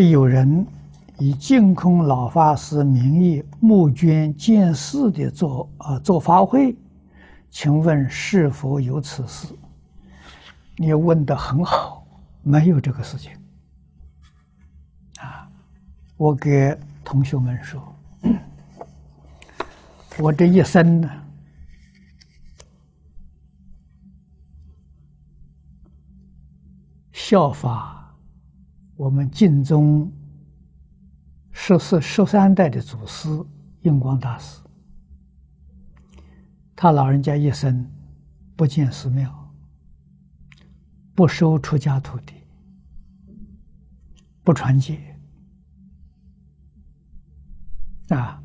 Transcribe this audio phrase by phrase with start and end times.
[0.00, 0.66] 有人
[1.18, 6.74] 以净空老法师名义募捐建寺的做呃做法会，
[7.50, 9.48] 请问是否有此事？
[10.78, 12.06] 你问的很好，
[12.42, 13.32] 没有这个事情。
[15.18, 15.46] 啊，
[16.16, 16.74] 我给
[17.04, 17.94] 同学们说，
[20.18, 21.10] 我这一生呢，
[27.12, 28.01] 效法。
[29.02, 30.08] 我们晋宗
[31.50, 33.28] 十四、十三代的祖师
[33.80, 34.62] 印光大师，
[36.76, 37.84] 他老人家一生
[38.54, 39.52] 不建寺庙，
[41.16, 42.34] 不收出家徒弟，
[44.44, 45.00] 不传戒
[48.10, 48.40] 啊！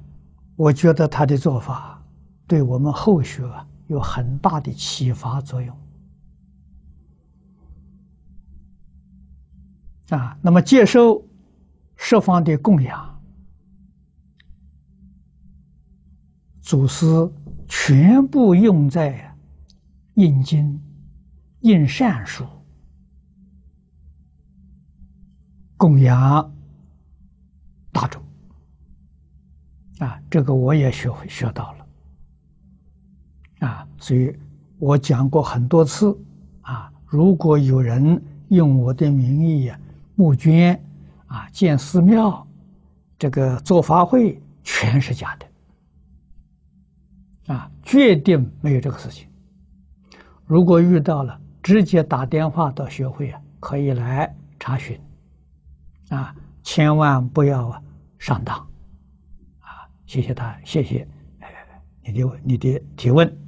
[0.55, 2.03] 我觉得他的做法
[2.47, 3.47] 对我们后学
[3.85, 5.77] 有很大的启发作用。
[10.09, 11.21] 啊，那么接受
[11.97, 13.21] 十方的供养，
[16.61, 17.05] 祖师
[17.67, 19.35] 全部用在
[20.13, 20.81] 印经、
[21.59, 22.45] 印善书、
[25.75, 26.53] 供养
[27.91, 28.23] 大众。
[29.99, 33.67] 啊，这个我也学会学到了。
[33.67, 34.33] 啊，所以
[34.79, 36.17] 我讲过很多次。
[36.61, 39.77] 啊，如果有人用我的名义呀。
[40.17, 40.83] 募捐
[41.27, 42.45] 啊，建寺庙，
[43.19, 45.45] 这个做法会全是假的，
[47.53, 49.29] 啊，决定没有这个事情。
[50.45, 54.99] 如果遇到了，直接打电话到学会啊，可以来查询，
[56.09, 57.79] 啊，千万不要啊
[58.17, 58.57] 上当，
[59.59, 61.07] 啊，谢谢他，谢谢，
[62.01, 63.46] 你的你的提问。